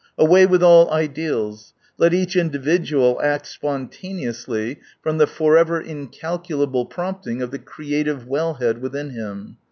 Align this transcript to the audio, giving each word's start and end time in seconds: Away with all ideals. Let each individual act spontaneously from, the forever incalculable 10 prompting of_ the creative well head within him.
Away 0.17 0.47
with 0.47 0.63
all 0.63 0.89
ideals. 0.89 1.75
Let 1.99 2.11
each 2.11 2.35
individual 2.35 3.19
act 3.23 3.45
spontaneously 3.45 4.79
from, 5.03 5.19
the 5.19 5.27
forever 5.27 5.79
incalculable 5.79 6.85
10 6.85 6.89
prompting 6.91 7.37
of_ 7.37 7.51
the 7.51 7.59
creative 7.59 8.25
well 8.25 8.55
head 8.55 8.81
within 8.81 9.11
him. 9.11 9.57